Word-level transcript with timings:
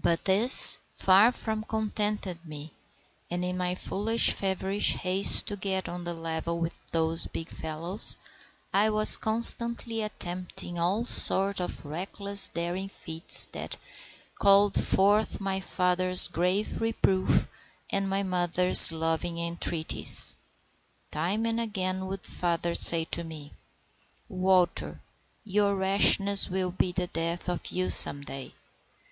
But 0.00 0.24
this 0.24 0.78
far 0.94 1.32
from 1.32 1.64
contented 1.64 2.46
me, 2.46 2.74
and 3.28 3.44
in 3.44 3.56
my 3.56 3.74
foolish 3.74 4.30
feverish 4.30 4.92
haste 4.94 5.46
to 5.48 5.56
get 5.56 5.88
on 5.88 6.06
a 6.06 6.14
level 6.14 6.60
with 6.60 6.78
those 6.92 7.26
big 7.26 7.48
fellows, 7.48 8.16
I 8.72 8.90
was 8.90 9.16
constantly 9.16 10.00
attempting 10.00 10.78
all 10.78 11.04
sort 11.04 11.58
of 11.58 11.84
reckless, 11.84 12.46
daring 12.46 12.88
feats, 12.88 13.46
that 13.46 13.76
called 14.38 14.80
forth 14.80 15.40
my 15.40 15.58
father's 15.58 16.28
grave 16.28 16.80
reproof 16.80 17.48
and 17.90 18.08
my 18.08 18.22
mother's 18.22 18.92
loving 18.92 19.40
entreaties. 19.40 20.36
Time 21.10 21.44
and 21.46 21.58
again 21.60 22.06
would 22.06 22.24
father 22.24 22.76
say 22.76 23.06
to 23.06 23.24
me,— 23.24 23.54
"Walter, 24.28 25.00
your 25.44 25.74
rashness 25.74 26.48
will 26.48 26.70
be 26.70 26.92
the 26.92 27.08
death 27.08 27.48
of 27.48 27.72
you 27.72 27.90
some 27.90 28.20
day. 28.20 28.52